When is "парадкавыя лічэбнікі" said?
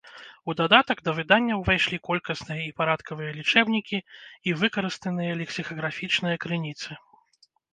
2.81-3.97